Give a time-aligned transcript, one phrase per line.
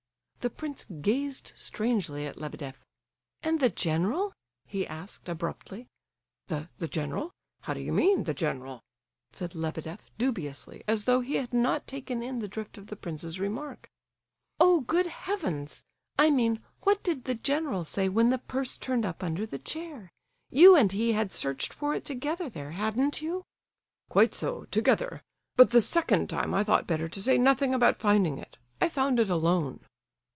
[0.41, 2.83] The prince gazed strangely at Lebedeff.
[3.43, 4.33] "And the general?"
[4.65, 5.85] he asked, abruptly.
[6.47, 7.31] "The—the general?
[7.61, 8.81] How do you mean, the general?"
[9.31, 13.39] said Lebedeff, dubiously, as though he had not taken in the drift of the prince's
[13.39, 13.87] remark.
[14.59, 15.83] "Oh, good heavens!
[16.17, 20.09] I mean, what did the general say when the purse turned up under the chair?
[20.49, 23.43] You and he had searched for it together there, hadn't you?"
[24.09, 25.21] "Quite so—together!
[25.55, 28.57] But the second time I thought better to say nothing about finding it.
[28.81, 29.81] I found it alone."